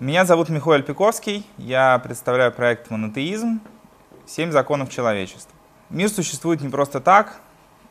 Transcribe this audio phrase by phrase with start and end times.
[0.00, 3.60] Меня зовут Михаил Пиковский, я представляю проект «Монотеизм.
[4.26, 5.50] Семь законов человечества».
[5.90, 7.40] Мир существует не просто так,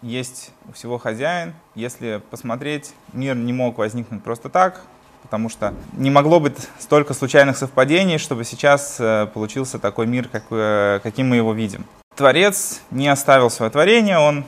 [0.02, 1.54] есть у всего хозяин.
[1.76, 4.84] Если посмотреть, мир не мог возникнуть просто так,
[5.22, 10.44] потому что не могло быть столько случайных совпадений, чтобы сейчас э, получился такой мир, как,
[10.50, 11.84] э, каким мы его видим.
[12.16, 14.46] Творец не оставил свое творение, он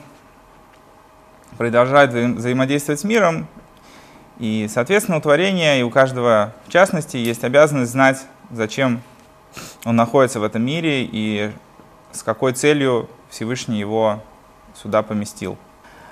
[1.58, 3.48] продолжает взаимодействовать с миром,
[4.40, 9.02] и, соответственно, у творения и у каждого, в частности, есть обязанность знать, зачем
[9.84, 11.52] он находится в этом мире и
[12.10, 14.22] с какой целью Всевышний его
[14.74, 15.58] сюда поместил.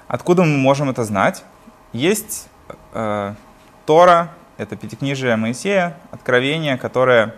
[0.08, 1.42] Откуда мы можем это знать?
[1.94, 2.48] Есть
[2.92, 3.34] э,
[3.86, 7.34] Тора, это Пятикнижие Моисея, откровение, которое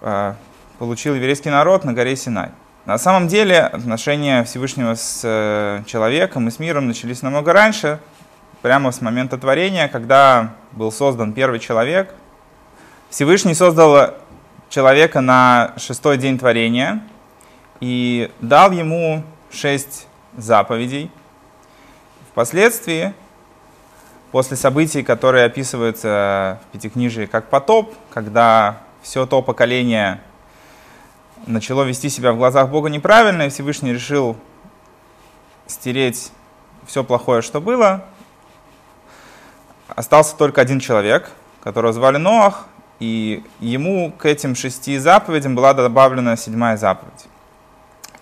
[0.00, 0.34] э,
[0.78, 2.50] получил еврейский народ на горе Синай.
[2.84, 7.98] На самом деле отношения Всевышнего с э, человеком и с миром начались намного раньше,
[8.62, 12.14] прямо с момента творения, когда был создан первый человек.
[13.10, 14.14] Всевышний создал
[14.68, 17.02] человека на шестой день творения
[17.80, 21.10] и дал ему шесть заповедей.
[22.30, 23.14] Впоследствии,
[24.32, 30.20] после событий, которые описываются в Пятикнижии как потоп, когда все то поколение
[31.46, 34.36] начало вести себя в глазах Бога неправильно, и Всевышний решил
[35.66, 36.32] стереть
[36.86, 38.04] все плохое, что было,
[39.96, 41.30] остался только один человек,
[41.64, 42.66] которого звали Ноах,
[43.00, 47.26] и ему к этим шести заповедям была добавлена седьмая заповедь.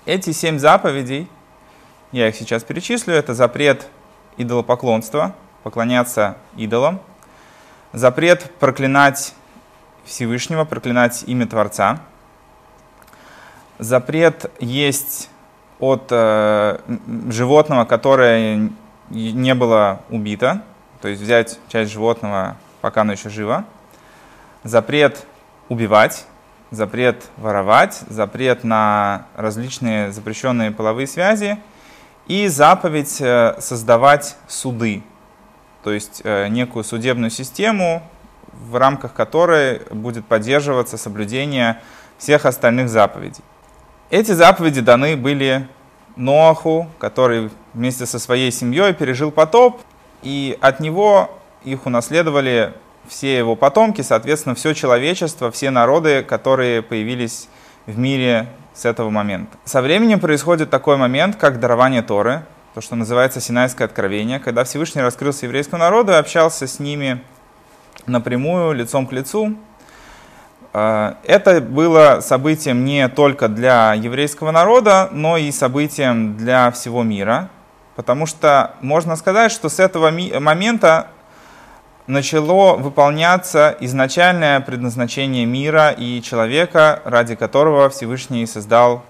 [0.06, 1.28] Эти семь заповедей,
[2.12, 3.88] я их сейчас перечислю, это запрет
[4.36, 7.00] идолопоклонства, поклоняться идолам,
[7.92, 9.34] запрет проклинать
[10.04, 12.00] Всевышнего, проклинать имя Творца,
[13.78, 15.28] запрет есть
[15.80, 16.78] от э,
[17.28, 18.70] животного, которое
[19.10, 20.62] не было убито,
[21.04, 23.66] то есть взять часть животного, пока оно еще живо,
[24.62, 25.26] запрет
[25.68, 26.24] убивать,
[26.70, 31.58] запрет воровать, запрет на различные запрещенные половые связи
[32.26, 35.02] и заповедь э, создавать суды,
[35.82, 38.02] то есть э, некую судебную систему,
[38.52, 41.82] в рамках которой будет поддерживаться соблюдение
[42.16, 43.44] всех остальных заповедей.
[44.08, 45.68] Эти заповеди даны были
[46.16, 49.82] Ноаху, который вместе со своей семьей пережил потоп,
[50.24, 51.30] и от него
[51.64, 52.72] их унаследовали
[53.06, 57.48] все его потомки, соответственно, все человечество, все народы, которые появились
[57.86, 59.56] в мире с этого момента.
[59.64, 65.02] Со временем происходит такой момент, как дарование Торы, то, что называется Синайское откровение, когда Всевышний
[65.02, 67.22] раскрылся еврейскому народу и общался с ними
[68.06, 69.56] напрямую, лицом к лицу.
[70.72, 77.50] А, это было событием не только для еврейского народа, но и событием для всего мира.
[77.96, 80.10] Потому что можно сказать, что с этого
[80.40, 81.08] момента
[82.06, 89.04] начало выполняться изначальное предназначение мира и человека, ради которого Всевышний создал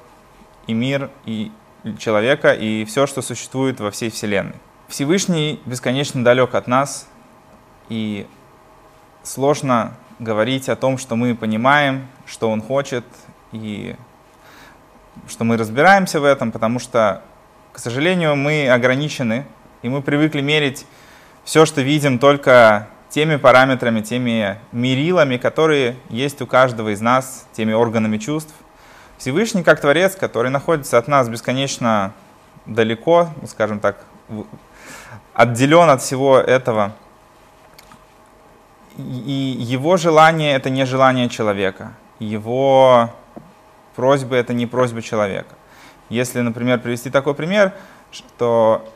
[0.67, 1.51] и мир, и
[1.99, 4.55] человека, и все, что существует во всей Вселенной.
[4.89, 7.09] Всевышний бесконечно далек от нас,
[7.89, 8.27] и
[9.23, 13.05] сложно говорить о том, что мы понимаем, что Он хочет,
[13.53, 13.97] и
[15.29, 17.23] что мы разбираемся в этом, потому что
[17.75, 19.45] к сожалению, мы ограничены,
[19.83, 20.87] и мы привыкли мерить
[21.43, 27.73] все, что видим, только теми параметрами, теми мерилами, которые есть у каждого из нас, теми
[27.73, 28.55] органами чувств.
[29.19, 32.13] Всевышний как Творец, который находится от нас бесконечно
[32.65, 34.05] далеко, ну, скажем так,
[35.35, 36.93] отделен от всего этого.
[38.97, 41.93] И его желание— это не желание человека.
[42.21, 43.11] Его
[43.97, 45.57] просьбы— это не просьба человека.
[46.09, 47.73] Если, например, привести такой пример,
[48.13, 48.89] что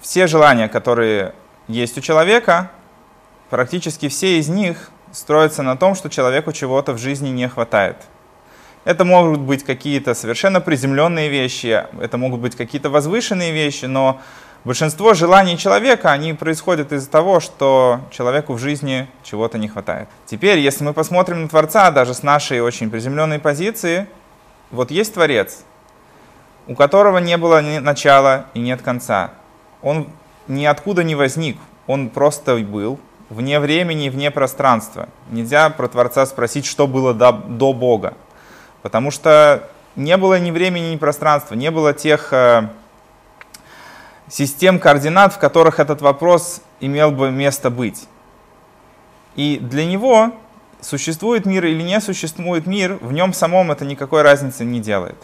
[0.00, 1.34] все желания, которые
[1.68, 2.70] есть у человека,
[3.50, 7.96] практически все из них строятся на том, что человеку чего-то в жизни не хватает.
[8.84, 14.20] Это могут быть какие-то совершенно приземленные вещи, это могут быть какие-то возвышенные вещи, но
[14.64, 20.08] большинство желаний человека, они происходят из-за того, что человеку в жизни чего-то не хватает.
[20.26, 24.06] Теперь, если мы посмотрим на Творца, даже с нашей очень приземленной позиции,
[24.70, 25.64] вот есть Творец,
[26.66, 29.30] у которого не было ни начала и нет конца.
[29.82, 30.08] Он
[30.48, 32.98] ниоткуда не возник, он просто был,
[33.28, 35.08] вне времени и вне пространства.
[35.30, 38.14] Нельзя про Творца спросить, что было до, до Бога,
[38.82, 42.68] потому что не было ни времени, ни пространства, не было тех э,
[44.28, 48.06] систем координат, в которых этот вопрос имел бы место быть.
[49.34, 50.32] И для него
[50.80, 55.16] существует мир или не существует мир, в нем самом это никакой разницы не делает.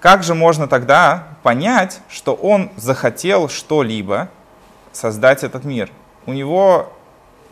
[0.00, 4.30] Как же можно тогда понять, что он захотел что-либо
[4.92, 5.90] создать этот мир?
[6.24, 6.90] У него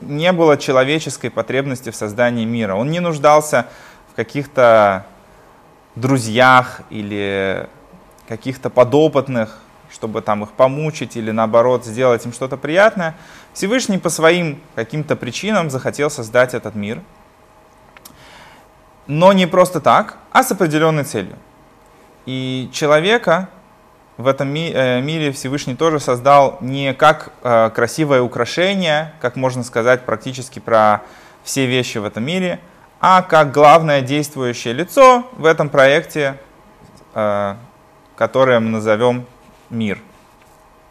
[0.00, 2.74] не было человеческой потребности в создании мира.
[2.74, 3.66] Он не нуждался
[4.10, 5.04] в каких-то
[5.94, 7.68] друзьях или
[8.26, 9.58] каких-то подопытных,
[9.90, 13.14] чтобы там их помучить или наоборот сделать им что-то приятное.
[13.52, 17.02] Всевышний по своим каким-то причинам захотел создать этот мир.
[19.06, 21.36] Но не просто так, а с определенной целью.
[22.28, 23.48] И человека
[24.18, 30.04] в этом э, мире Всевышний тоже создал не как э, красивое украшение, как можно сказать
[30.04, 31.00] практически про
[31.42, 32.60] все вещи в этом мире,
[33.00, 36.38] а как главное действующее лицо в этом проекте,
[37.14, 37.54] э,
[38.14, 39.24] которое мы назовем
[39.70, 39.98] мир.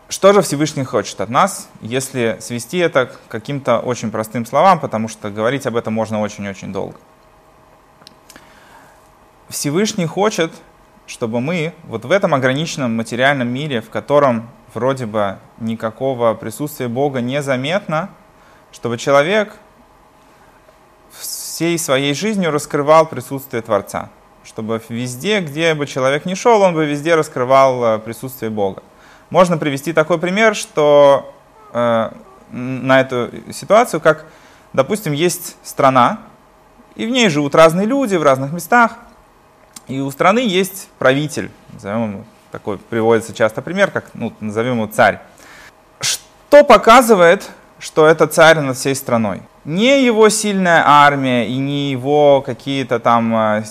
[0.09, 5.07] Что же Всевышний хочет от нас, если свести это к каким-то очень простым словам, потому
[5.07, 6.97] что говорить об этом можно очень-очень долго.
[9.49, 10.51] Всевышний хочет,
[11.07, 17.21] чтобы мы вот в этом ограниченном материальном мире, в котором вроде бы никакого присутствия Бога
[17.21, 18.09] не заметно,
[18.71, 19.55] чтобы человек
[21.17, 24.09] всей своей жизнью раскрывал присутствие Творца.
[24.43, 28.83] Чтобы везде, где бы человек ни шел, он бы везде раскрывал э, присутствие Бога.
[29.29, 31.33] Можно привести такой пример, что
[31.73, 32.11] э,
[32.51, 34.25] на эту ситуацию, как,
[34.73, 36.19] допустим, есть страна,
[36.95, 38.97] и в ней живут разные люди в разных местах,
[39.87, 44.87] и у страны есть правитель, назовем его, такой приводится часто пример, как, ну, назовем его
[44.87, 45.19] царь.
[45.99, 47.49] Что показывает,
[47.79, 49.41] что это царь над всей страной?
[49.63, 53.63] Не его сильная армия и не его какие-то там э,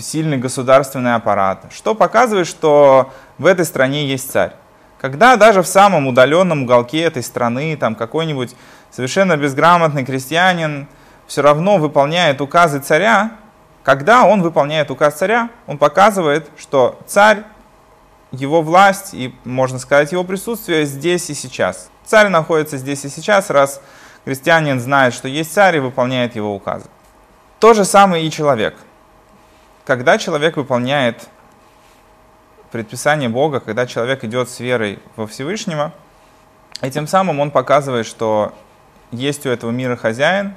[0.00, 1.66] сильный государственный аппарат.
[1.72, 4.52] Что показывает, что в этой стране есть царь?
[5.00, 8.54] Когда даже в самом удаленном уголке этой страны там какой-нибудь
[8.90, 10.88] совершенно безграмотный крестьянин
[11.26, 13.30] все равно выполняет указы царя,
[13.82, 17.44] когда он выполняет указ царя, он показывает, что царь,
[18.32, 21.90] его власть и, можно сказать, его присутствие здесь и сейчас.
[22.04, 23.80] Царь находится здесь и сейчас, раз
[24.24, 26.86] крестьянин знает, что есть царь и выполняет его указы.
[27.58, 28.76] То же самое и человек.
[29.84, 31.28] Когда человек выполняет
[32.70, 35.92] предписание Бога, когда человек идет с верой во Всевышнего,
[36.82, 38.54] и тем самым он показывает, что
[39.10, 40.54] есть у этого мира хозяин,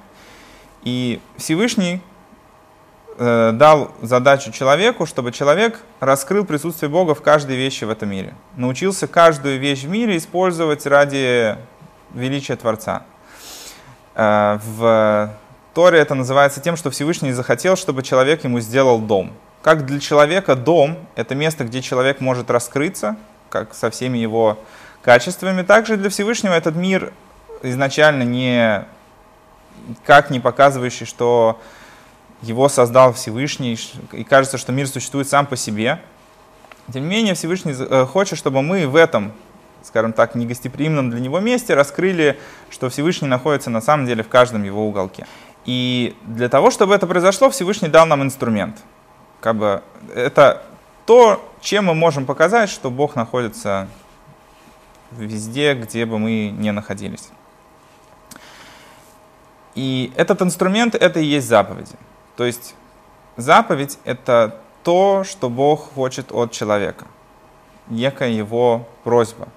[0.83, 2.01] и Всевышний
[3.17, 8.33] дал задачу человеку, чтобы человек раскрыл присутствие Бога в каждой вещи в этом мире.
[8.55, 11.57] Научился каждую вещь в мире использовать ради
[12.13, 13.03] величия Творца.
[14.15, 15.31] Э, в
[15.73, 19.33] Торе это называется тем, что Всевышний захотел, чтобы человек ему сделал дом.
[19.61, 23.15] Как для человека дом— это место, где человек может раскрыться,
[23.49, 24.59] как со всеми его
[25.01, 27.11] качествами, также для Всевышнего этот мир
[27.61, 28.85] изначально не
[30.05, 31.59] как не показывающий, что
[32.43, 33.79] его создал Всевышний,
[34.11, 35.99] и кажется, что мир существует сам по себе.
[36.93, 39.33] Тем не менее, Всевышний э, хочет, чтобы мы в этом,
[39.83, 42.37] скажем так, негостеприимном для него месте раскрыли,
[42.69, 45.25] что Всевышний находится на самом деле в каждом его уголке.
[45.65, 48.77] И для того, чтобы это произошло, Всевышний дал нам инструмент—
[49.43, 49.83] как бы
[50.15, 50.63] это
[51.05, 53.89] то, чем мы можем показать, что Бог находится
[55.11, 57.29] везде, где бы мы ни находились.
[59.75, 61.97] И этот инструмент— это и есть заповеди.
[62.35, 62.75] То есть
[63.37, 67.05] заповедь— это то, что Бог хочет от человека.
[67.87, 69.47] Некая его просьба,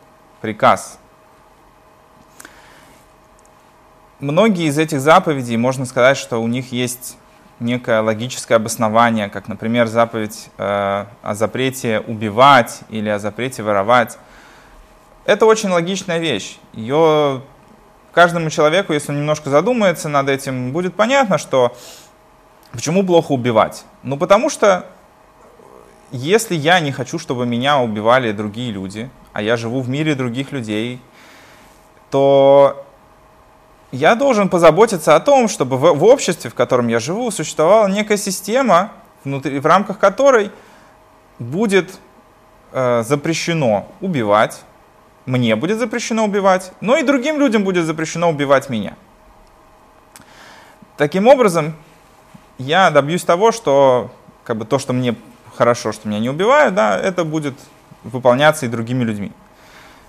[0.40, 0.98] приказ.
[4.18, 7.18] Многие из этих заповедей, можно сказать, что у них есть
[7.60, 14.18] некое логическое обоснование, как, например, заповедь э, о запрете убивать или о запрете воровать.
[15.24, 16.58] Это очень логичная вещь.
[16.72, 17.42] Ее
[18.12, 21.76] каждому человеку, если он немножко задумается над этим, будет понятно, что
[22.72, 23.84] почему плохо убивать.
[24.02, 24.86] Ну, потому что
[26.12, 30.52] если я не хочу, чтобы меня убивали другие люди, а я живу в мире других
[30.52, 31.00] людей,
[32.10, 32.84] то
[33.92, 38.16] я должен позаботиться о том, чтобы в, в обществе, в котором я живу, существовала некая
[38.16, 38.92] система,
[39.24, 40.50] внутри, в рамках которой
[41.38, 41.98] будет
[42.72, 44.62] э, запрещено убивать,
[45.26, 48.94] мне будет запрещено убивать, но и другим людям будет запрещено убивать меня.
[50.96, 51.74] Таким образом,
[52.58, 54.10] я добьюсь того, что
[54.44, 55.14] как бы то, что мне
[55.56, 57.54] хорошо, что меня не убивают, да, это будет
[58.04, 59.32] выполняться и другими людьми.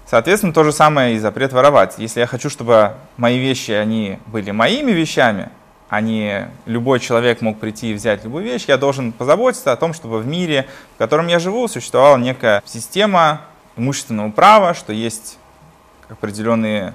[0.06, 1.96] Соответственно, то же самое и запрет воровать.
[1.98, 5.50] Если я хочу, чтобы мои вещи, они были моими вещами,
[5.90, 9.94] а не любой человек мог прийти и взять любую вещь, я должен позаботиться о том,
[9.94, 13.42] чтобы в мире, в котором я живу, существовала некая система
[13.76, 15.38] имущественного права, что есть
[16.10, 16.94] определенные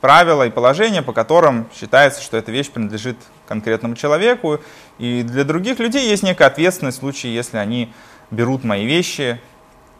[0.00, 4.60] правила и положения, по которым считается, что эта вещь принадлежит конкретному человеку.
[4.98, 7.92] И для других людей есть некая ответственность в случае, если они
[8.30, 9.40] берут мои вещи,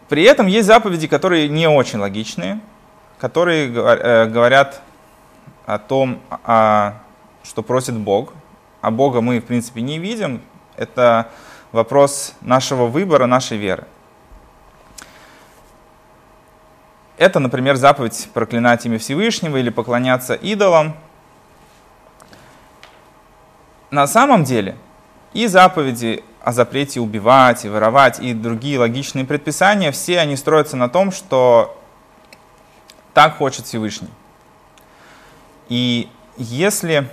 [0.08, 2.60] при этом есть заповеди, которые не очень логичные,
[3.18, 4.82] которые э, говорят
[5.66, 6.94] о том, о,
[7.42, 8.32] что просит Бог,
[8.80, 10.42] а Бога мы, в принципе, не видим,
[10.76, 11.30] это
[11.72, 13.86] вопрос нашего выбора, нашей веры.
[17.16, 20.96] Это, например, заповедь проклинать имя Всевышнего или поклоняться идолам.
[23.90, 24.76] На самом деле
[25.32, 30.88] и заповеди о запрете убивать и воровать и другие логичные предписания, все они строятся на
[30.88, 31.80] том, что
[33.14, 34.10] так хочет Всевышний.
[35.68, 37.08] И если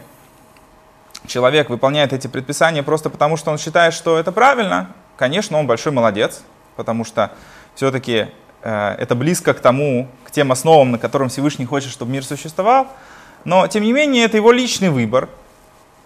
[1.27, 5.93] человек выполняет эти предписания просто потому, что он считает, что это правильно, конечно, он большой
[5.93, 6.41] молодец,
[6.75, 7.31] потому что
[7.75, 8.27] все-таки
[8.63, 12.87] э, это близко к тому, к тем основам, на котором Всевышний хочет, чтобы мир существовал.
[13.45, 15.29] Но, тем не менее, это его личный выбор.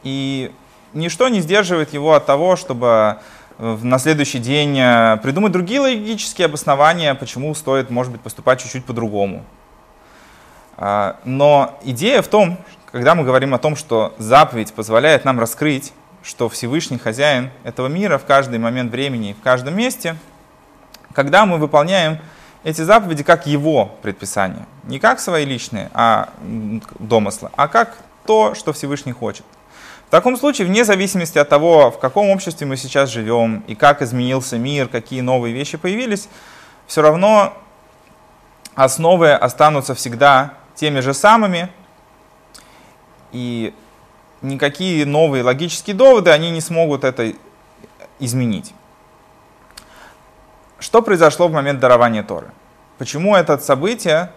[0.05, 0.51] И
[0.93, 3.17] ничто не сдерживает его от того, чтобы
[3.57, 8.85] э, на следующий день э, придумать другие логические обоснования, почему стоит, может быть, поступать чуть-чуть
[8.85, 9.43] по-другому.
[10.77, 12.57] А, но идея в том,
[12.91, 18.19] когда мы говорим о том, что заповедь позволяет нам раскрыть, что Всевышний хозяин этого мира
[18.19, 20.17] в каждый момент времени в каждом месте,
[21.13, 22.19] когда мы выполняем
[22.63, 26.29] эти заповеди как его предписания, не как свои личные а
[26.99, 29.45] домыслы, а как то, что Всевышний хочет.
[30.07, 34.01] В таком случае, вне зависимости от того, в каком обществе мы сейчас живем и как
[34.01, 36.29] изменился мир, какие новые вещи появились,
[36.87, 37.57] все равно
[38.75, 41.69] основы останутся всегда теми же самыми,
[43.31, 43.73] и
[44.41, 47.33] никакие новые логические доводы, они не смогут это
[48.19, 48.73] изменить.
[50.79, 52.51] Что произошло в момент дарования Торы?
[52.97, 54.31] Почему это событие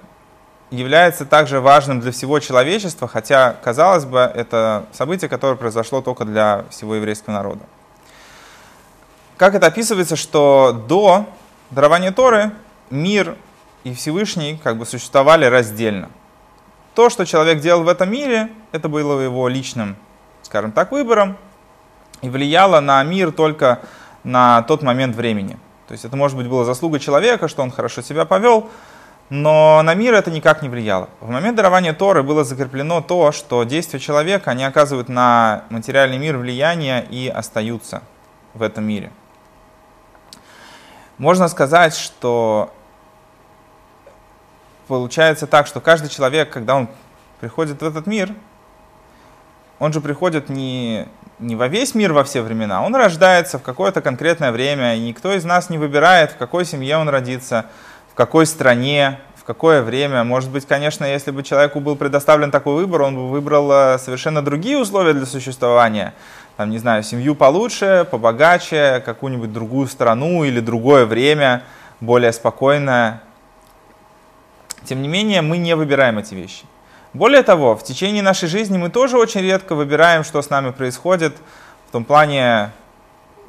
[0.71, 6.65] является также важным для всего человечества, хотя, казалось бы, это событие, которое произошло только для
[6.71, 7.61] всего еврейского народа?
[9.37, 11.27] Как это описывается, что до
[11.71, 12.53] дарования Торы
[12.91, 13.37] мир
[13.85, 16.11] и Всевышний как бы существовали раздельно
[16.99, 19.95] то, что человек делал в этом мире, это было его личным,
[20.43, 21.37] скажем так, выбором
[22.23, 23.83] и влияло на мир только
[24.25, 25.61] на тот момент времени.
[25.87, 28.69] То есть это, может быть, была заслуга человека, что он хорошо себя повел,
[29.31, 31.11] но на мир это никак не влияло.
[31.21, 36.39] В момент дарования Торы было закреплено то, что действия человека, они оказывают на материальный мир
[36.39, 38.03] влияние и остаются
[38.55, 39.11] в этом мире.
[41.19, 42.73] Можно сказать, что
[44.87, 46.89] получается так, что каждый человек, когда он
[47.41, 48.33] приходит в этот мир,
[49.79, 51.07] он же приходит не,
[51.39, 55.33] не во весь мир во все времена, он рождается в какое-то конкретное время, и никто
[55.35, 57.67] из нас не выбирает, в какой семье он родится,
[58.19, 60.25] какой стране, в какое время.
[60.25, 64.43] Может быть, конечно, если бы человеку был предоставлен такой выбор, он бы выбрал э, совершенно
[64.43, 66.15] другие условия для существования.
[66.57, 71.63] Там, не знаю, семью получше, побогаче, какую-нибудь другую страну или другое время,
[72.01, 73.23] более спокойное.
[74.85, 76.65] Тем не менее, мы не выбираем эти вещи.
[77.13, 81.37] Более того, в течение нашей жизни мы тоже очень редко выбираем, что с нами происходит,
[81.89, 82.73] в том плане,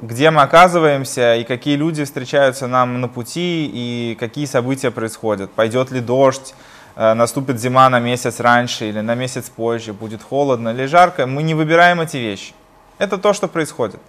[0.02, 5.50] где мы оказываемся и какие люди встречаются нам на пути и какие события происходят.
[5.50, 6.54] Пойдет ли дождь,
[6.96, 11.26] э, наступит зима на месяц раньше или на месяц позже, будет холодно или жарко.
[11.26, 12.54] Мы не выбираем эти вещи.
[12.98, 14.00] Это то, что происходит.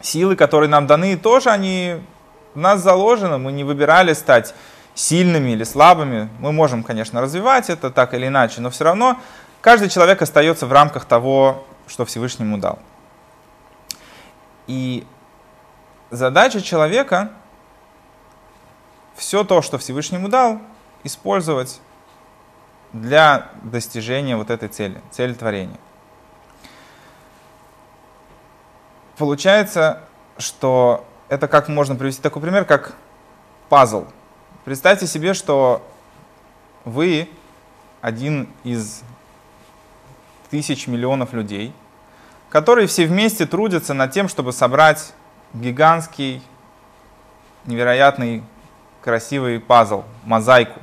[0.00, 1.96] Силы, которые нам даны, тоже они
[2.54, 3.38] в нас заложены.
[3.38, 4.54] Мы не выбирали стать
[4.94, 6.28] сильными или слабыми.
[6.38, 9.18] Мы можем, конечно, развивать это так или иначе, но все равно
[9.60, 12.78] каждый человек остается в рамках того, что Всевышний ему дал.
[14.66, 15.06] И
[16.10, 17.32] задача человека
[19.14, 20.60] все то, что Всевышний ему дал,
[21.04, 21.80] использовать
[22.92, 25.78] для достижения вот этой цели, цели творения.
[29.16, 30.02] Получается,
[30.36, 32.94] что это как можно привести такой пример, как
[33.68, 34.04] пазл.
[34.64, 35.82] Представьте себе, что
[36.84, 37.28] вы
[38.00, 39.02] один из
[40.50, 41.72] тысяч миллионов людей,
[42.56, 45.12] которые все вместе трудятся над тем, чтобы собрать
[45.52, 46.42] гигантский,
[47.66, 48.42] невероятный,
[49.02, 50.80] красивый пазл, мозаику.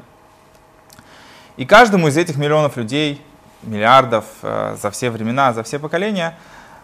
[1.58, 3.20] И каждому из этих миллионов людей,
[3.64, 6.38] миллиардов э, за все времена, за все поколения,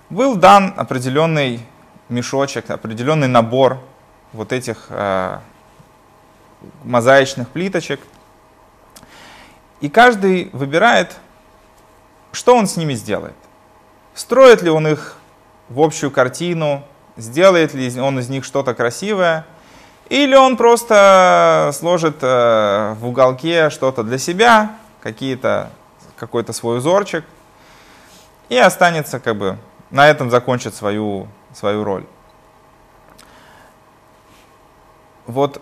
[0.10, 1.60] был дан определенный
[2.10, 3.80] мешочек, определенный набор
[4.34, 5.38] вот этих э,
[6.84, 8.00] мозаичных плиточек.
[9.82, 11.16] И каждый выбирает,
[12.32, 13.36] что он с ними сделает.
[14.20, 15.16] Строит ли он их
[15.70, 16.84] в общую картину,
[17.16, 19.46] сделает ли он из них что-то красивое,
[20.10, 25.70] или он просто сложит э, в уголке что-то для себя, какие-то,
[26.18, 27.24] какой-то свой узорчик,
[28.50, 29.58] и останется как бы,
[29.90, 32.06] на этом закончит свою, свою роль.
[35.28, 35.62] Вот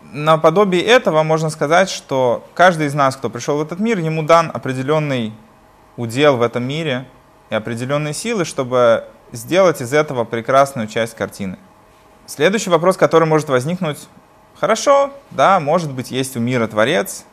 [0.00, 4.50] наподобие этого можно сказать, что каждый из нас, кто пришел в этот мир, ему дан
[4.50, 5.34] определенный
[5.98, 7.06] удел в этом мире
[7.54, 11.56] и определенные силы, чтобы сделать из этого прекрасную часть картины.
[12.26, 14.08] Следующий вопрос, который может возникнуть,
[14.58, 17.24] хорошо, да, может быть, есть у мира Творец,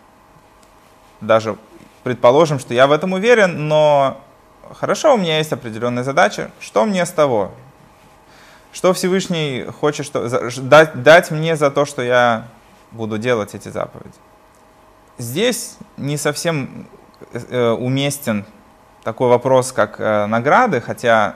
[1.22, 1.58] даже
[2.04, 4.22] предположим, что я в этом уверен, но
[4.74, 7.51] хорошо, у меня есть определенная задача, что мне с того?
[8.72, 10.30] Что Всевышний хочет что,
[10.62, 12.48] дать, дать мне за то, что я
[12.92, 14.16] буду делать эти заповеди?
[15.18, 16.88] Здесь не совсем
[17.34, 18.46] э, уместен
[19.03, 21.36] такой вопрос, как э, награды, хотя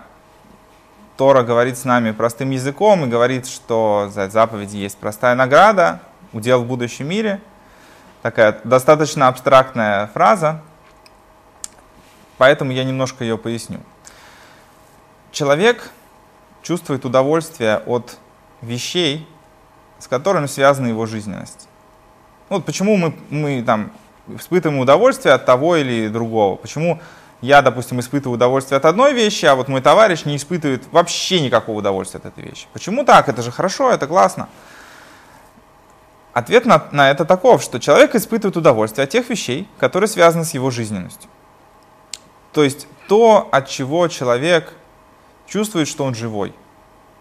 [1.17, 6.01] Тора говорит с нами простым языком и говорит, что за заповеди есть простая награда,
[6.33, 7.41] удел в будущем мире.
[8.21, 10.61] Такая достаточно абстрактная фраза,
[12.37, 13.79] поэтому я немножко ее поясню.
[15.31, 15.91] Человек
[16.63, 18.17] чувствует удовольствие от
[18.61, 19.27] вещей,
[19.99, 21.67] с которыми связана его жизненность.
[22.49, 23.91] Вот почему мы, мы там
[24.27, 26.55] испытываем удовольствие от того или другого.
[26.55, 26.99] Почему
[27.41, 31.79] я, допустим, испытываю удовольствие от одной вещи, а вот мой товарищ не испытывает вообще никакого
[31.79, 32.67] удовольствия от этой вещи.
[32.73, 33.29] Почему так?
[33.29, 34.49] Это же хорошо, это классно.
[36.33, 40.53] Ответ на, на это таков, что человек испытывает удовольствие от тех вещей, которые связаны с
[40.53, 41.29] его жизненностью.
[42.51, 44.73] То есть то, от чего человек
[45.47, 46.53] чувствует, что он живой.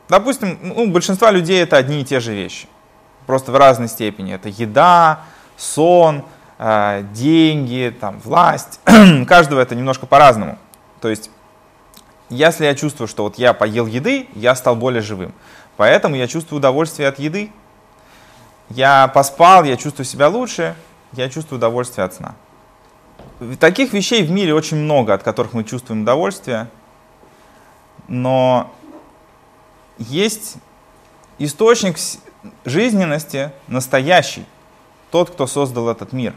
[0.09, 2.69] Допустим, ну, у большинства людей это одни и те же вещи.
[3.27, 4.35] Просто в разной степени.
[4.35, 5.21] Это еда,
[5.57, 6.25] сон,
[6.59, 8.81] деньги, там, власть.
[9.27, 10.59] Каждого это немножко по-разному.
[11.01, 11.31] То есть,
[12.29, 15.33] если я чувствую, что вот я поел еды, я стал более живым.
[15.77, 17.51] Поэтому я чувствую удовольствие от еды.
[18.71, 20.75] Я поспал, я чувствую себя лучше,
[21.13, 22.35] я чувствую удовольствие от сна.
[23.61, 26.69] Таких вещей в мире очень много, от которых мы чувствуем удовольствие
[28.09, 28.73] но
[29.99, 30.57] есть
[31.39, 31.97] источник
[32.65, 34.45] жизненности настоящий,
[35.15, 36.35] тот, кто создал этот мир.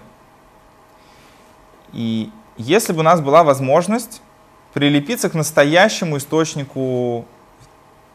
[1.93, 4.21] И если бы у нас была возможность
[4.75, 7.25] прилепиться к настоящему источнику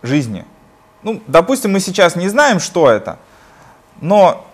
[0.02, 0.44] жизни,
[1.02, 3.18] ну, допустим, мы сейчас не знаем, что это,
[4.00, 4.46] но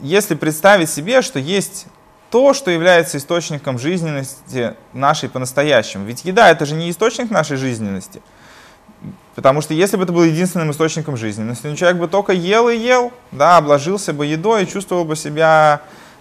[0.00, 1.86] если представить себе, что есть
[2.30, 6.04] то, что является источником жизненности нашей по-настоящему.
[6.04, 8.22] Ведь еда это же не источник нашей жизненности.
[9.34, 12.76] Потому что если бы это был единственным источником жизненности, ну, человек бы только ел и
[12.76, 15.80] ел, да, обложился бы едой и чувствовал бы себя,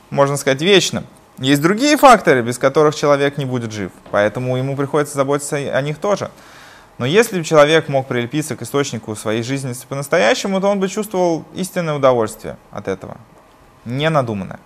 [0.10, 1.06] можно сказать, вечным.
[1.38, 5.98] Есть другие факторы, без которых человек не будет жив, поэтому ему приходится заботиться о них
[5.98, 6.32] тоже.
[6.98, 11.46] Но если бы человек мог прилепиться к источнику своей жизненности по-настоящему, то он бы чувствовал
[11.56, 13.18] истинное удовольствие от этого,
[13.86, 14.60] не надуманное.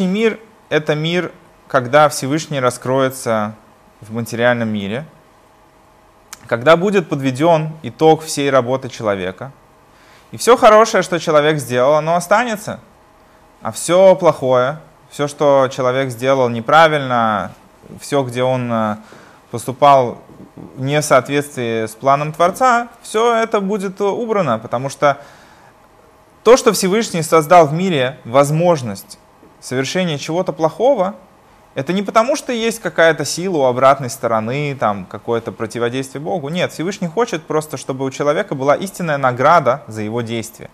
[0.00, 1.30] Мир это мир,
[1.68, 3.54] когда Всевышний раскроется
[4.00, 5.06] в материальном мире,
[6.46, 9.52] когда будет подведен итог всей работы человека,
[10.32, 12.80] и все хорошее, что человек сделал, оно останется,
[13.62, 14.80] а все плохое,
[15.10, 17.52] все, что человек сделал неправильно,
[18.00, 18.96] все, где он э,
[19.50, 20.18] поступал
[20.76, 25.18] не в соответствии с планом Творца, все это будет убрано, потому что
[26.42, 29.18] то, что Всевышний создал в мире возможность
[29.60, 31.14] совершение чего-то плохого,
[31.74, 36.48] это не потому, что есть какая-то сила у обратной стороны, там, какое-то противодействие Богу.
[36.48, 40.70] Нет, Всевышний хочет просто, чтобы у человека была истинная награда за его действие.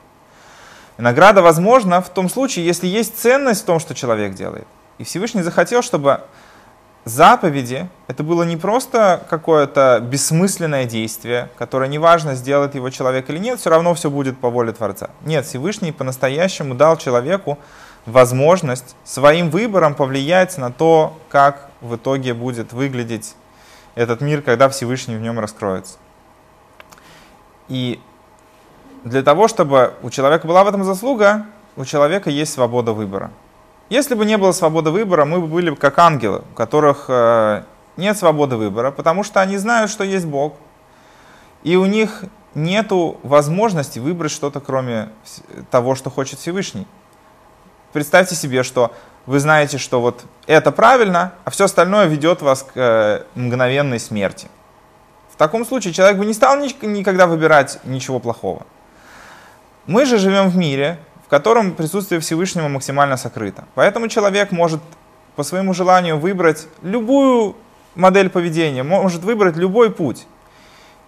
[0.98, 4.66] И награда возможна в том случае, если есть ценность в том, что человек делает.
[4.98, 6.20] И Всевышний захотел, чтобы
[7.06, 13.58] заповеди это было не просто какое-то бессмысленное действие, которое неважно, сделает его человек или нет,
[13.58, 15.08] все равно все будет по воле Творца.
[15.24, 17.58] Нет, Всевышний по-настоящему дал человеку
[18.06, 23.34] возможность своим выбором повлиять на то, как в итоге будет выглядеть
[23.94, 25.98] этот мир, когда Всевышний в нем раскроется.
[27.68, 28.00] И
[29.04, 33.30] для того, чтобы у человека была в этом заслуга, у человека есть свобода выбора.
[33.88, 37.64] Если бы не было свободы выбора, мы бы были как ангелы, у которых э,
[37.96, 40.54] нет свободы выбора, потому что они знают, что есть Бог,
[41.62, 45.10] и у них нет возможности выбрать что-то, кроме
[45.70, 46.86] того, что хочет Всевышний.
[47.92, 48.92] Представьте себе, что
[49.26, 54.48] вы знаете, что вот это правильно, а все остальное ведет вас к э, мгновенной смерти.
[55.32, 58.66] В таком случае человек бы не стал никогда выбирать ничего плохого.
[59.86, 63.64] Мы же живем в мире, в котором присутствие Всевышнего максимально сокрыто.
[63.74, 64.80] Поэтому человек может
[65.36, 67.56] по своему желанию выбрать любую
[67.94, 70.26] модель поведения, может выбрать любой путь.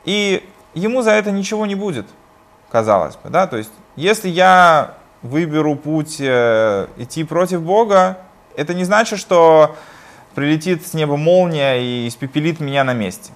[0.04, 2.06] И ему за это ничего не будет,
[2.70, 3.30] казалось бы.
[3.30, 3.46] Да?
[3.46, 8.18] То есть, если я выберу путь э, идти против Бога,
[8.56, 9.76] это не значит, что
[10.34, 13.32] прилетит с неба молния и испепелит меня на месте.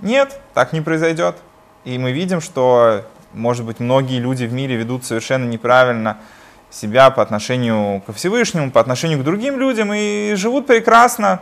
[0.00, 1.36] Нет, так не произойдет.
[1.84, 6.18] И мы видим, что, может быть, многие люди в мире ведут совершенно неправильно
[6.70, 11.40] себя по отношению ко Всевышнему, по отношению к другим людям и живут прекрасно.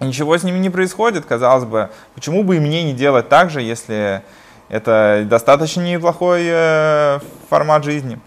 [0.00, 1.90] Ничего с ними не происходит, казалось бы.
[2.14, 4.22] Почему бы и мне не делать так же, если
[4.68, 8.18] это достаточно неплохой э, формат жизни?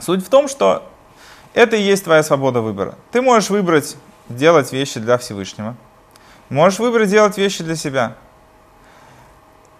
[0.00, 0.82] Суть в том, что
[1.54, 2.94] это и есть твоя свобода выбора.
[3.12, 3.96] Ты можешь выбрать
[4.28, 5.76] делать вещи для Всевышнего.
[6.48, 8.16] Можешь выбрать делать вещи для себя.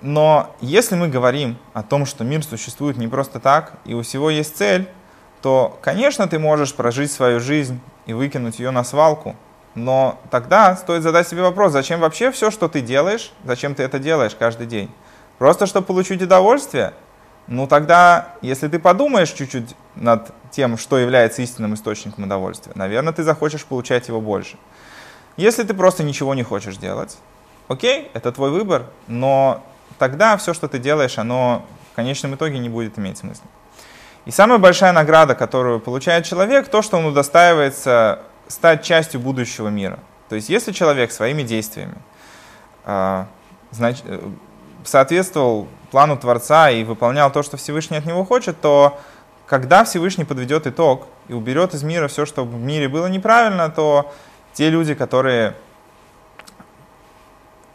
[0.00, 4.30] Но если мы говорим о том, что мир существует не просто так, и у всего
[4.30, 4.88] есть цель,
[5.42, 9.36] то, конечно, ты можешь прожить свою жизнь и выкинуть ее на свалку,
[9.74, 13.98] но тогда стоит задать себе вопрос, зачем вообще все, что ты делаешь, зачем ты это
[13.98, 14.90] делаешь каждый день?
[15.38, 16.92] Просто чтобы получить удовольствие?
[17.50, 23.24] Ну тогда, если ты подумаешь чуть-чуть над тем, что является истинным источником удовольствия, наверное, ты
[23.24, 24.56] захочешь получать его больше.
[25.36, 27.18] Если ты просто ничего не хочешь делать,
[27.66, 29.64] окей, это твой выбор, но
[29.98, 33.46] тогда все, что ты делаешь, оно в конечном итоге не будет иметь смысла.
[34.26, 39.98] И самая большая награда, которую получает человек, то, что он удостаивается стать частью будущего мира.
[40.28, 41.96] То есть если человек своими действиями
[42.84, 43.24] э,
[43.72, 44.20] значит, э,
[44.84, 48.98] соответствовал плану Творца и выполнял то, что Всевышний от него хочет, то
[49.46, 54.12] когда Всевышний подведет итог и уберет из мира все, что в мире было неправильно, то
[54.52, 55.54] те люди, которые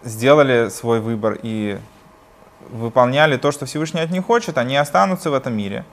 [0.03, 1.77] сделали свой выбор и
[2.69, 5.83] выполняли то, что Всевышний от них хочет, они останутся в этом мире.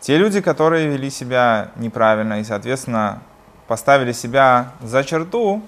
[0.00, 3.22] Те люди, которые вели себя неправильно и, соответственно,
[3.66, 5.62] поставили себя за черту,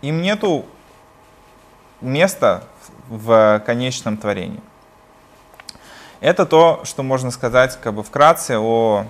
[0.00, 0.64] им нету
[2.00, 2.64] места
[3.08, 4.60] в конечном творении.
[6.22, 9.06] Это то, что можно сказать как бы вкратце о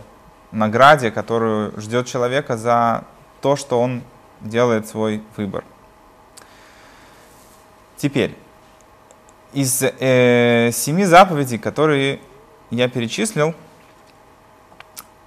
[0.51, 3.05] награде, которую ждет человека за
[3.43, 4.03] то, что он
[4.41, 5.63] делает свой выбор.
[7.99, 8.35] Теперь,
[9.53, 12.19] из э, семи заповедей, которые
[12.71, 13.55] я перечислил,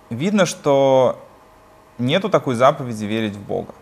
[0.09, 1.23] видно, что
[1.99, 3.75] нету такой заповеди верить в Бога.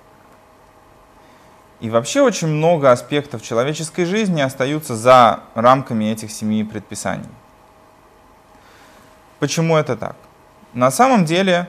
[1.80, 7.30] И вообще очень много аспектов человеческой жизни остаются за рамками этих семи предписаний.
[9.44, 10.16] Почему это так?
[10.74, 11.68] На самом деле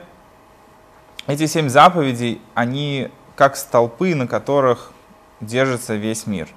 [1.27, 4.93] эти семь заповедей, они как столпы, на которых
[5.41, 6.47] держится весь мир.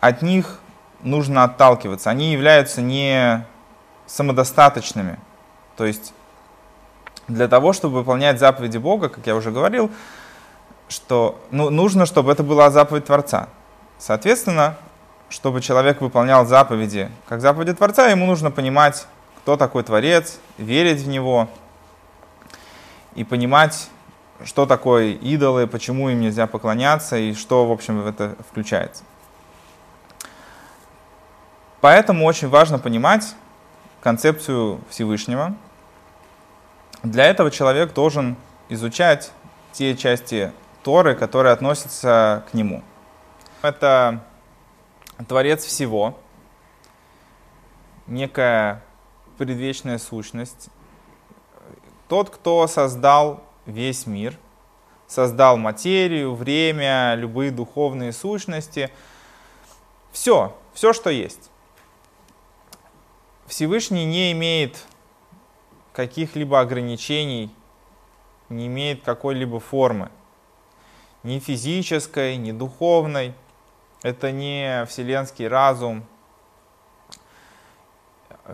[0.00, 0.58] От них
[1.00, 2.10] нужно отталкиваться.
[2.10, 3.46] Они являются не
[4.06, 5.16] самодостаточными.
[5.76, 6.12] То есть
[7.28, 9.92] для того, чтобы выполнять заповеди Бога, как я уже говорил,
[10.88, 13.48] что ну, нужно, чтобы это была заповедь Творца.
[13.96, 14.76] Соответственно,
[15.28, 19.06] чтобы человек выполнял заповеди как заповеди Творца, ему нужно понимать,
[19.46, 21.48] кто такой Творец, верить в Него
[23.14, 23.88] и понимать,
[24.44, 29.04] что такое идолы, почему им нельзя поклоняться и что, в общем, в это включается.
[31.80, 33.36] Поэтому очень важно понимать
[34.00, 35.54] концепцию Всевышнего–
[37.04, 38.34] для этого человек должен
[38.68, 39.30] изучать
[39.70, 40.50] те части
[40.82, 42.82] Торы, которые относятся к нему.
[43.62, 44.24] Это
[45.28, 46.18] Творец всего,
[48.08, 48.82] некая
[49.36, 50.68] предвечная сущность,
[52.08, 54.36] тот, кто создал весь мир,
[55.06, 58.90] создал материю, время, любые духовные сущности,
[60.12, 61.50] все, все, что есть.
[63.46, 64.84] Всевышний не имеет
[65.92, 67.50] каких-либо ограничений,
[68.48, 70.10] не имеет какой-либо формы.
[71.22, 73.34] Ни физической, ни духовной.
[74.02, 76.04] Это не вселенский разум.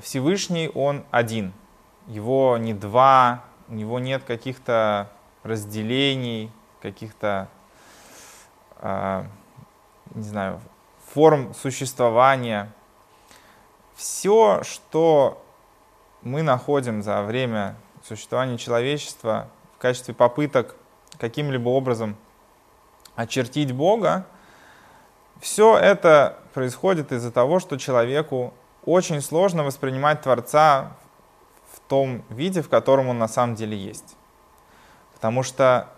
[0.00, 1.52] Всевышний, он один.
[2.06, 5.10] Его не два, у него нет каких-то
[5.42, 6.50] разделений,
[6.80, 7.48] каких-то,
[8.80, 9.24] э,
[10.14, 10.60] не знаю,
[11.12, 12.72] форм существования.
[13.94, 15.44] Все, что
[16.22, 20.76] мы находим за время существования человечества в качестве попыток
[21.18, 22.16] каким-либо образом
[23.14, 24.26] очертить Бога,
[25.40, 30.96] все это происходит из-за того, что человеку очень сложно воспринимать Творца
[31.72, 34.16] в том виде, в котором он на самом деле есть.
[35.14, 35.88] Потому что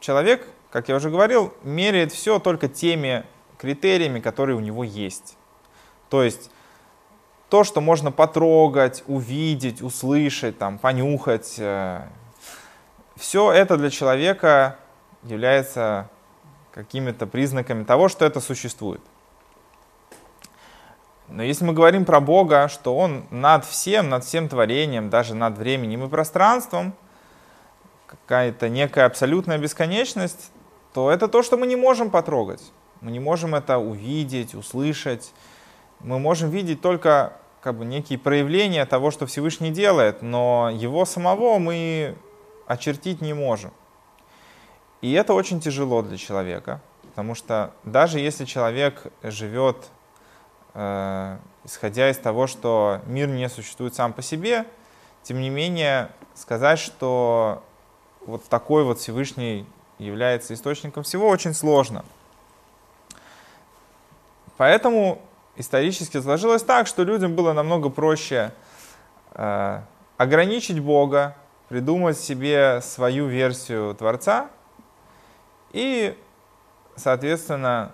[0.00, 3.24] человек, как я уже говорил, меряет все только теми
[3.58, 5.36] критериями, которые у него есть.
[6.08, 6.50] То есть
[7.48, 12.02] то, что можно потрогать, увидеть, услышать, там, понюхать, э,
[13.16, 14.78] все это для человека
[15.22, 16.10] является
[16.72, 19.00] какими-то признаками того, что это существует.
[21.28, 25.58] Но если мы говорим про Бога, что Он над всем, над всем творением, даже над
[25.58, 26.94] временем и пространством,
[28.06, 30.52] какая-то некая абсолютная бесконечность,
[30.92, 32.72] то это то, что мы не можем потрогать.
[33.00, 35.32] Мы не можем это увидеть, услышать,
[36.00, 41.58] мы можем видеть только как бы некие проявления того, что Всевышний делает, но его самого
[41.58, 42.16] мы
[42.66, 43.72] очертить не можем.
[45.02, 49.88] И это очень тяжело для человека, потому что даже если человек живет,
[51.64, 54.66] исходя из того, что мир не существует сам по себе,
[55.22, 57.64] тем не менее сказать, что
[58.26, 59.66] вот такой вот Всевышний
[59.98, 62.04] является источником всего, очень сложно.
[64.56, 65.20] Поэтому
[65.56, 68.52] исторически сложилось так, что людям было намного проще
[69.32, 69.80] э,
[70.16, 71.36] ограничить Бога,
[71.68, 74.48] придумать себе свою версию Творца
[75.72, 76.16] и,
[76.94, 77.92] соответственно,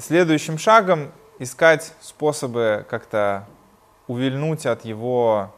[0.00, 3.46] следующим шагом искать способы как-то
[4.06, 5.54] увильнуть от его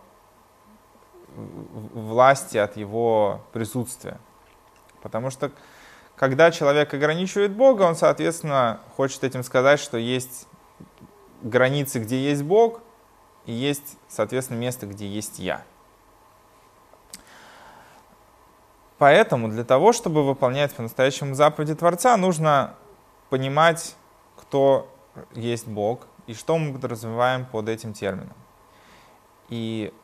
[1.35, 4.19] власти, от его присутствия.
[5.03, 5.51] Потому что
[6.17, 10.47] когда человек ограничивает Бога, он, соответственно, хочет этим сказать, что есть
[11.43, 12.81] границы, где есть Бог,
[13.47, 15.63] и есть, соответственно, место, где есть я.
[18.99, 22.75] Поэтому для того, чтобы выполнять по-настоящему заповеди Творца, нужно
[23.31, 23.97] понимать,
[24.53, 24.87] кто
[25.33, 28.37] есть Бог и что мы подразумеваем под этим термином.
[29.49, 29.95] И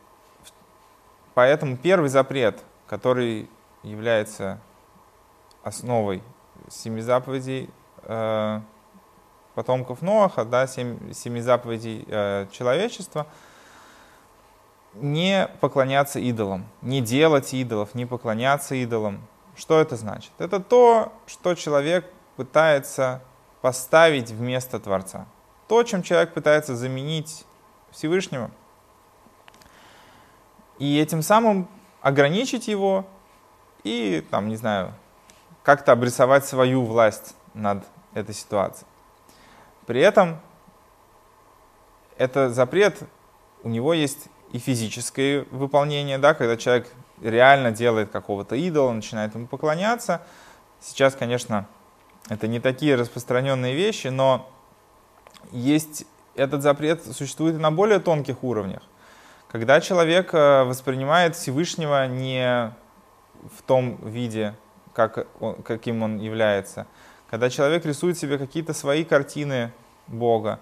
[1.34, 3.50] поэтому первый запрет, который
[3.82, 4.58] является
[5.62, 6.22] основой
[6.70, 7.68] семи заповедей
[8.04, 8.60] э,
[9.54, 13.26] потомков Ноаха, да, семь, семи заповедей э, человечества,
[14.94, 19.20] не поклоняться идолам, не делать идолов, не поклоняться идолам.
[19.56, 20.32] Что это значит?
[20.38, 23.20] Это то, что человек пытается
[23.60, 25.26] поставить вместо Творца.
[25.66, 27.44] То, чем человек пытается заменить
[27.90, 28.50] Всевышнего.
[30.78, 31.68] И этим самым
[32.00, 33.06] ограничить его
[33.82, 34.94] и, там, не знаю,
[35.62, 38.86] как-то обрисовать свою власть над этой ситуацией.
[39.86, 40.40] При этом
[42.16, 43.02] это запрет,
[43.62, 46.90] у него есть и физическое выполнение, да, когда человек
[47.20, 50.22] реально делает какого-то идола, начинает ему поклоняться.
[50.80, 51.66] Сейчас, конечно,
[52.28, 54.50] это не такие распространенные вещи, но
[55.50, 58.82] есть этот запрет существует и на более тонких уровнях.
[59.50, 62.72] Когда человек э, воспринимает Всевышнего не
[63.56, 64.54] в том виде,
[64.92, 66.86] как он, каким он является.
[67.30, 69.72] Когда человек рисует себе какие-то свои картины
[70.06, 70.60] Бога,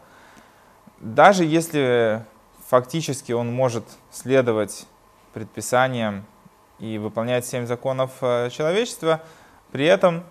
[0.98, 2.24] даже если
[2.68, 4.86] фактически он может следовать
[5.32, 6.24] предписаниям
[6.78, 9.22] и выполнять семь законов э, человечества,
[9.72, 10.24] при этом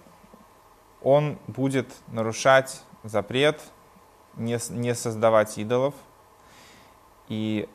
[1.06, 3.62] он будет нарушать запрет
[4.38, 5.94] не, не создавать идолов.
[7.30, 7.70] И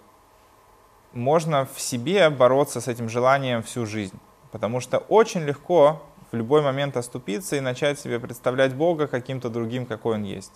[1.13, 4.19] можно в себе бороться с этим желанием всю жизнь.
[4.51, 9.87] Потому что очень легко в любой момент оступиться и начать себе представлять Бога каким-то другим,
[9.87, 10.53] какой Он есть.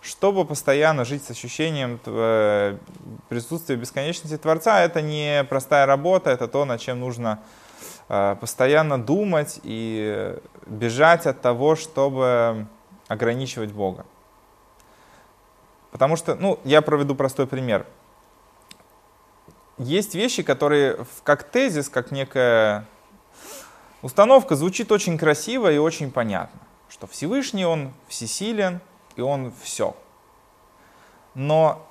[0.00, 2.78] Чтобы постоянно жить с ощущением э,
[3.28, 7.40] присутствия бесконечности Творца, это не простая работа, это то, над чем нужно
[8.08, 10.36] постоянно думать и
[10.66, 12.66] бежать от того, чтобы
[13.08, 14.04] ограничивать Бога.
[15.90, 17.86] Потому что, ну, я проведу простой пример.
[19.78, 22.86] Есть вещи, которые как тезис, как некая
[24.02, 28.80] Установка звучит очень красиво и очень понятно, что Всевышний, Он всесилен,
[29.14, 29.94] и Он все.
[31.34, 31.88] Но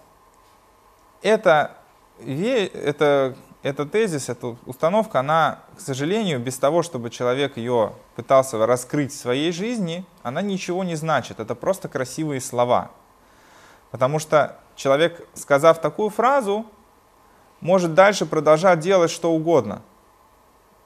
[1.21, 1.77] это,
[2.19, 9.11] это, это тезис, эта установка, она, к сожалению, без того, чтобы человек ее пытался раскрыть
[9.11, 11.39] в своей жизни, она ничего не значит.
[11.39, 12.91] Это просто красивые слова.
[13.91, 16.65] Потому что человек, сказав такую фразу,
[17.59, 19.81] может дальше продолжать делать что угодно–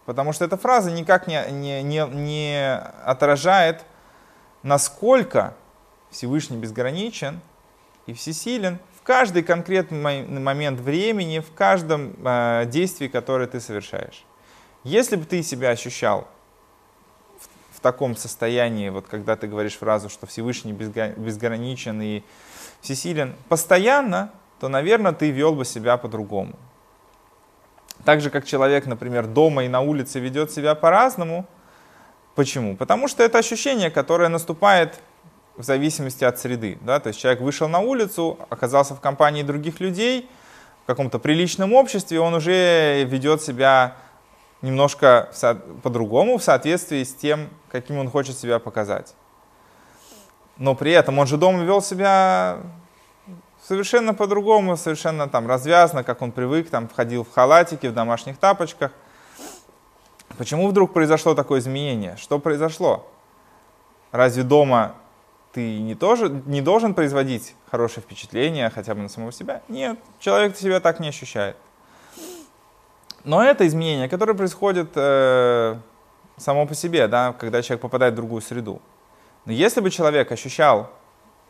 [0.06, 3.84] Потому что эта фраза никак не, не, не, не отражает,
[4.62, 5.56] насколько
[6.12, 7.42] Всевышний безграничен
[8.06, 14.26] и всесилен каждый конкретный момент времени, в каждом э, действии, которое ты совершаешь.
[14.84, 16.28] Если бы ты себя ощущал
[17.39, 22.24] в, в таком состоянии, вот когда ты говоришь фразу, что Всевышний безграничен и
[22.82, 26.56] всесилен, постоянно, то, наверное, ты вел бы себя по-другому.
[28.04, 31.46] Так же, как человек, например, дома и на улице ведет себя по-разному.
[32.34, 32.76] Почему?
[32.76, 35.00] Потому что это ощущение, которое наступает
[35.58, 36.78] в зависимости от среды.
[36.82, 37.00] Да?
[37.00, 40.30] То есть человек вышел на улицу, оказался в компании других людей,
[40.84, 43.96] в каком-то приличном обществе, он уже ведет себя
[44.62, 45.32] немножко
[45.82, 49.15] по-другому в соответствии с тем, каким он хочет себя показать.
[50.58, 52.60] Но при этом он же дома вел себя
[53.68, 58.91] совершенно по-другому, совершенно там развязно, как он привык, там входил в халатике, в домашних тапочках.
[60.38, 62.15] Почему вдруг произошло такое изменение?
[62.18, 63.08] Что произошло?
[64.12, 64.96] Разве дома
[65.56, 69.62] ты не, тоже, не должен производить хорошее впечатление хотя бы на самого себя.
[69.70, 71.56] Нет, человек себя так не ощущает.
[73.24, 75.78] Но это изменение, которое происходит э,
[76.36, 78.82] само по себе, да, когда человек попадает в другую среду.
[79.46, 80.91] Но если бы человек ощущал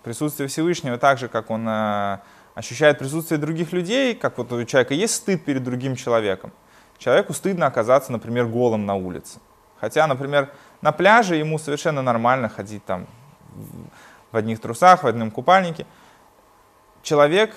[0.03, 2.19] присутствие Всевышнего так же, как он э,
[2.53, 6.51] ощущает присутствие других людей, как вот у человека есть стыд перед другим человеком,
[6.99, 9.39] человеку стыдно оказаться, например, голым на улице.
[9.81, 13.07] Хотя, например, на пляже ему совершенно нормально ходить там
[14.31, 15.85] в одних трусах, в одном купальнике.
[17.03, 17.55] Человек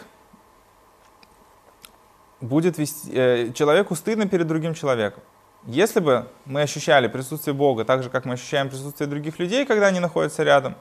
[2.41, 5.23] будет вести, э, человеку стыдно перед другим человеком.
[5.65, 9.89] Если бы мы ощущали присутствие Бога так же, как мы ощущаем присутствие других людей, когда
[9.89, 10.77] они находятся рядом,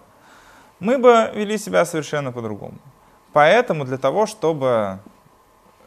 [0.80, 2.78] мы бы вели себя совершенно по-другому.
[3.34, 5.00] Поэтому для того, чтобы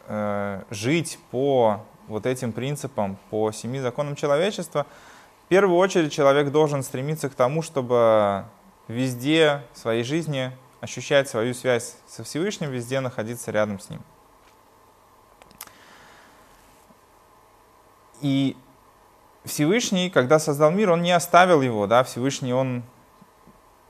[0.09, 4.87] э, жить по вот этим принципам, по семи законам человечества,
[5.45, 8.45] в первую очередь человек должен стремиться к тому, чтобы
[8.91, 14.01] везде в своей жизни ощущать свою связь со Всевышним, везде находиться рядом с Ним.
[18.21, 18.57] И
[19.45, 22.83] Всевышний, когда создал мир, он не оставил его, да, Всевышний, он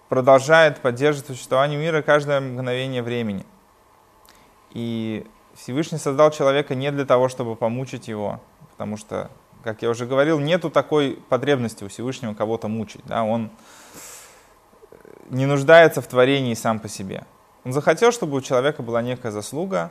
[0.09, 3.45] продолжает поддерживать существование мира каждое мгновение времени.
[4.73, 8.41] И Всевышний создал человека не для того, чтобы помучить его,
[8.73, 9.31] потому что,
[9.65, 13.03] как я уже говорил, нету такой потребности у Всевышнего кого-то мучить.
[13.05, 13.25] Да?
[13.25, 13.51] Он
[15.31, 17.25] не нуждается в творении сам по себе.
[17.65, 19.91] Он захотел, чтобы у человека была некая заслуга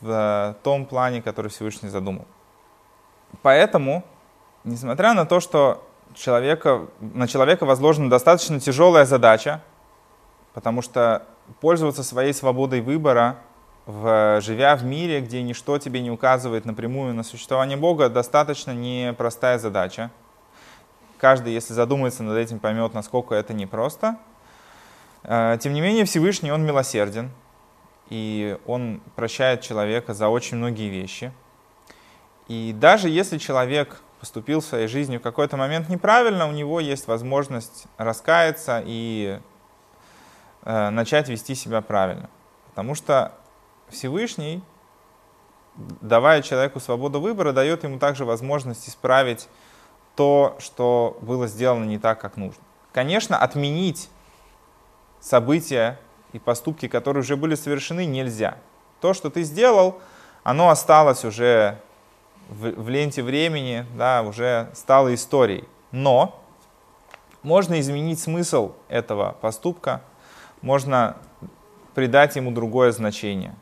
[0.00, 2.26] в том плане, который Всевышний задумал.
[3.42, 4.04] Поэтому,
[4.64, 9.62] несмотря на то, что человека, на человека возложена достаточно тяжелая задача,
[10.54, 11.26] потому что
[11.60, 13.38] пользоваться своей свободой выбора,
[13.86, 19.58] в, живя в мире, где ничто тебе не указывает напрямую на существование Бога, достаточно непростая
[19.58, 20.10] задача.
[21.20, 24.16] Каждый, если задумается над этим, поймет, насколько это непросто.
[25.22, 27.30] Э, тем не менее, Всевышний, Он милосерден,
[28.08, 31.32] и Он прощает человека за очень многие вещи–
[32.50, 37.06] и даже если человек поступил в своей жизни в какой-то момент неправильно, у него есть
[37.06, 39.38] возможность раскаяться и
[40.64, 42.28] э, начать вести себя правильно.
[42.70, 43.34] Потому что
[43.88, 44.64] Всевышний,
[45.76, 49.48] давая человеку свободу выбора, дает ему также возможность исправить
[50.20, 52.62] то, что было сделано не так, как нужно.
[52.92, 54.10] Конечно, отменить
[55.18, 55.98] события
[56.34, 58.58] и поступки, которые уже были совершены, нельзя.
[59.00, 59.98] То, что ты сделал,
[60.42, 61.78] оно осталось уже
[62.50, 65.64] в, в ленте времени да, уже стало историей.
[65.90, 66.38] Но
[67.42, 70.02] можно изменить смысл этого поступка,
[70.60, 71.16] можно
[71.94, 73.54] придать ему другое значение.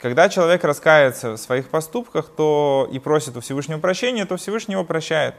[0.00, 4.82] Когда человек раскается в своих поступках то и просит у Всевышнего прощения, то Всевышний его
[4.82, 5.36] прощает.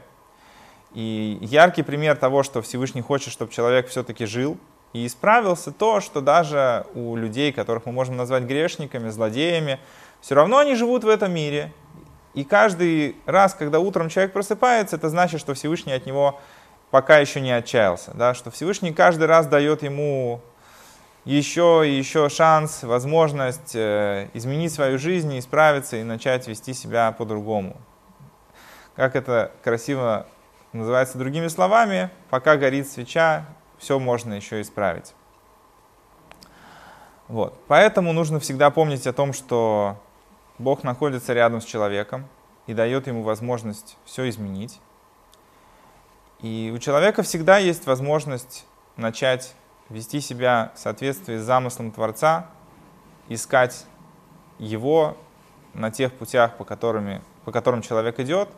[0.94, 4.56] И яркий пример того, что Всевышний хочет, чтобы человек все-таки жил
[4.92, 9.80] и исправился, то, что даже у людей, которых мы можем назвать грешниками, злодеями,
[10.20, 11.72] все равно они живут в этом мире,
[12.34, 16.40] и каждый раз, когда утром человек просыпается, это значит, что Всевышний от него
[16.90, 18.12] пока еще не отчаялся.
[18.14, 18.34] Да?
[18.34, 20.40] Что Всевышний каждый раз дает ему
[21.24, 27.76] еще и еще шанс, возможность э, изменить свою жизнь, исправиться и начать вести себя по-другому.
[28.96, 30.26] Как это красиво
[30.74, 33.46] называется другими словами, пока горит свеча,
[33.78, 35.14] все можно еще исправить.
[37.28, 37.58] Вот.
[37.68, 39.96] Поэтому нужно всегда помнить о том, что
[40.58, 42.28] Бог находится рядом с человеком
[42.66, 44.80] и дает ему возможность все изменить.
[46.40, 49.54] И у человека всегда есть возможность начать
[49.88, 52.50] вести себя в соответствии с замыслом Творца,
[53.28, 53.86] искать
[54.58, 55.16] его
[55.72, 58.48] на тех путях, по, которыми, по которым человек идет,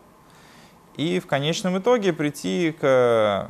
[0.97, 3.49] и в конечном итоге прийти к,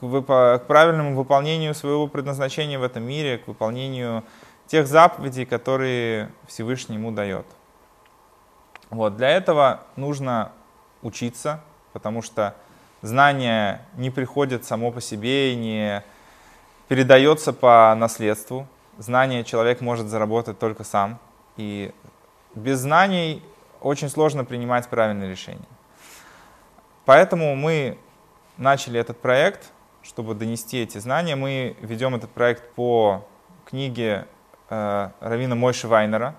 [0.00, 4.24] к, к правильному выполнению своего предназначения в этом мире, к выполнению
[4.66, 7.46] тех заповедей, которые Всевышний ему дает.
[8.88, 10.52] Вот, для этого нужно
[11.02, 12.56] учиться, потому что
[13.02, 16.02] знание не приходит само по себе и не
[16.88, 18.66] передается по наследству.
[18.98, 21.18] Знание человек может заработать только сам.
[21.56, 21.92] И
[22.54, 23.42] без знаний
[23.80, 25.66] очень сложно принимать правильные решения.
[27.10, 27.98] Поэтому мы
[28.56, 31.34] начали этот проект, чтобы донести эти знания.
[31.34, 33.26] Мы ведем этот проект по
[33.64, 34.28] книге
[34.68, 36.36] э, Равина Мойши Вайнера,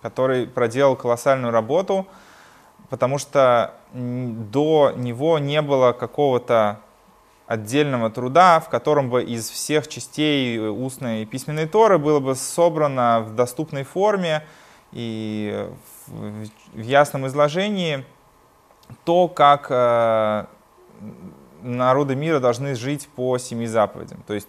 [0.00, 2.06] который проделал колоссальную работу,
[2.88, 6.80] потому что до него не было какого-то
[7.46, 13.20] отдельного труда, в котором бы из всех частей устной и письменной Торы было бы собрано
[13.20, 14.46] в доступной форме
[14.92, 15.68] и
[16.06, 18.06] в ясном изложении
[19.04, 20.44] то, как э,
[21.62, 24.22] народы мира должны жить по семи заповедям.
[24.26, 24.48] То есть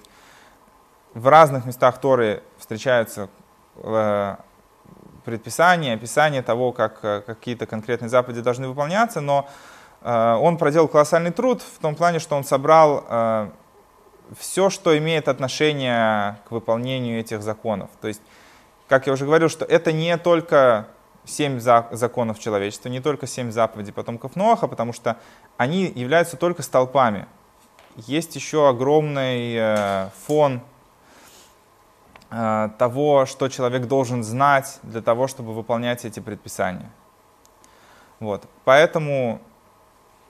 [1.14, 3.30] в разных местах Торы встречаются
[3.78, 4.36] э,
[5.26, 9.48] предписания, описания того, как э, какие-то конкретные заповеди должны выполняться, но
[10.02, 13.50] э, он проделал колоссальный труд в том плане, что он собрал э,
[14.38, 17.90] все, что имеет отношение к выполнению этих законов.
[18.02, 18.22] То есть,
[18.88, 20.88] как я уже говорил, что это не только
[21.30, 25.18] семь законов человечества, не только семь заповедей потомков Ноаха, потому что
[25.58, 27.28] они являются только столпами.
[27.96, 30.62] Есть еще огромный э, фон
[32.30, 36.90] э, того, что человек должен знать для того, чтобы выполнять эти предписания.
[38.20, 38.44] Вот.
[38.64, 39.42] Поэтому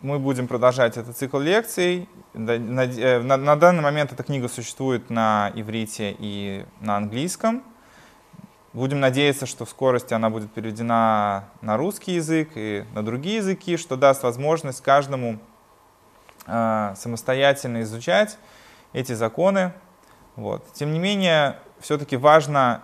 [0.02, 2.08] мы будем продолжать этот цикл лекций.
[2.34, 7.64] Э, на, на данный момент эта книга существует на иврите и на английском.
[8.72, 13.78] Будем надеяться, что в скорости она будет переведена на русский язык и на другие языки,
[13.78, 15.40] что даст возможность каждому
[16.46, 18.38] э, самостоятельно изучать
[18.94, 19.74] эти законы.
[20.36, 20.72] Вот.
[20.74, 22.84] Тем не менее, все-таки важно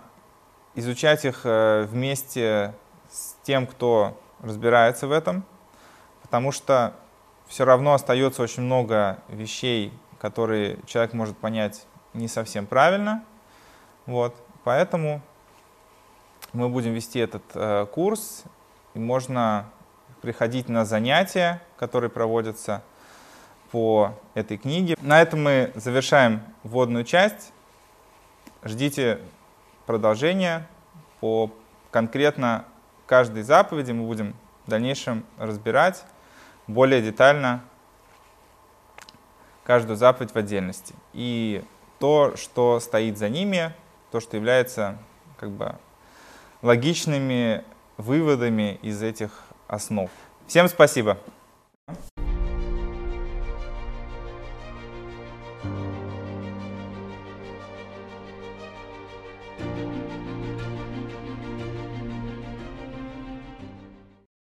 [0.73, 2.73] изучать их э, вместе
[3.07, 5.45] с тем, кто разбирается в этом,
[6.23, 6.93] потому что
[7.47, 13.23] все равно остается очень много вещей, которые человек может понять не совсем правильно.
[14.07, 14.35] Вот.
[14.63, 15.21] Поэтому
[16.55, 18.43] мы будем вести этот э, курс,
[18.93, 19.69] и можно
[20.21, 22.81] приходить на занятия, которые проводятся
[23.71, 24.95] по этой книге.
[25.01, 27.51] На этом мы завершаем вводную часть.
[28.63, 29.19] Ждите
[29.85, 30.67] продолжения
[31.19, 31.51] по
[31.91, 32.65] конкретно
[33.05, 34.35] каждой заповеди мы будем
[34.65, 36.05] в дальнейшем разбирать
[36.67, 37.63] более детально
[39.63, 40.95] каждую заповедь в отдельности.
[41.13, 41.63] И
[41.99, 43.73] то, что стоит за ними,
[44.11, 44.97] то, что является
[45.37, 45.75] как бы
[46.65, 47.63] логичными
[47.97, 50.09] выводами из этих основ.
[50.47, 51.17] Всем спасибо!